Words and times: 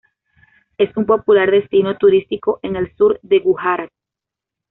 Es 0.79 0.97
un 0.97 1.05
popular 1.05 1.51
destino 1.51 1.95
turístico 1.95 2.59
en 2.63 2.75
el 2.75 2.91
sur 2.95 3.19
de 3.21 3.37
Gujarat. 3.37 3.91